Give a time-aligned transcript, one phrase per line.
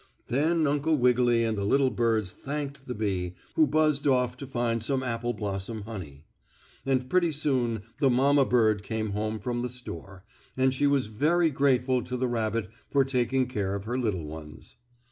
[0.29, 4.81] Then Uncle Wiggily and the little birds thanked the bee, who buzzed off to find
[4.81, 6.25] some apple blossom honey.
[6.87, 10.23] And pretty soon the mamma bird came home from the store,
[10.57, 14.75] and she was very grateful to the rabbit for taking care of her little ones.